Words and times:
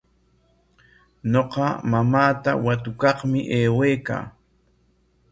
Ñuqa 1.31 1.65
mamaata 1.91 2.51
watukaqmi 2.65 3.39
aywaykaa. 3.57 4.23